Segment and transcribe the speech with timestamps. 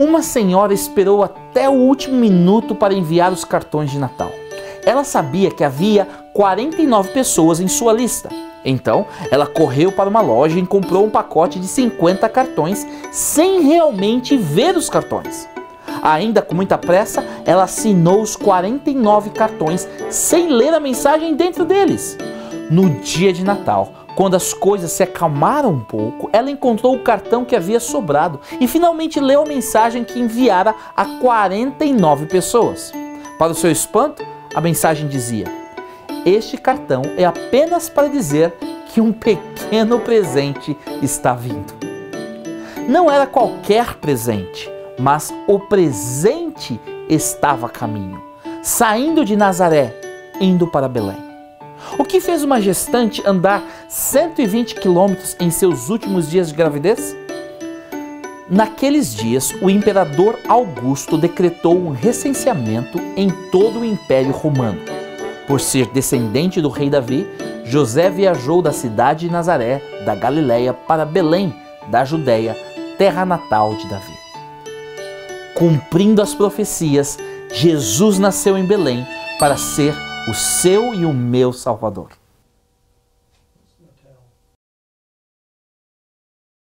[0.00, 4.32] Uma senhora esperou até o último minuto para enviar os cartões de Natal.
[4.82, 8.30] Ela sabia que havia 49 pessoas em sua lista.
[8.64, 14.38] Então, ela correu para uma loja e comprou um pacote de 50 cartões sem realmente
[14.38, 15.46] ver os cartões.
[16.02, 22.16] Ainda com muita pressa, ela assinou os 49 cartões sem ler a mensagem dentro deles.
[22.70, 27.44] No dia de Natal, quando as coisas se acalmaram um pouco, ela encontrou o cartão
[27.44, 32.92] que havia sobrado e finalmente leu a mensagem que enviara a 49 pessoas.
[33.38, 35.46] Para o seu espanto, a mensagem dizia:
[36.24, 38.54] Este cartão é apenas para dizer
[38.86, 41.74] que um pequeno presente está vindo.
[42.88, 48.22] Não era qualquer presente mas o presente estava a caminho,
[48.62, 49.98] saindo de Nazaré,
[50.38, 51.29] indo para Belém.
[51.98, 57.16] O que fez uma gestante andar 120 quilômetros em seus últimos dias de gravidez?
[58.48, 64.80] Naqueles dias, o imperador Augusto decretou um recenseamento em todo o Império Romano.
[65.46, 67.26] Por ser descendente do rei Davi,
[67.64, 71.54] José viajou da cidade de Nazaré, da Galiléia, para Belém,
[71.88, 72.56] da Judéia,
[72.98, 74.12] terra natal de Davi.
[75.54, 77.18] Cumprindo as profecias,
[77.52, 79.06] Jesus nasceu em Belém
[79.38, 79.94] para ser
[80.30, 82.19] o seu e o meu Salvador.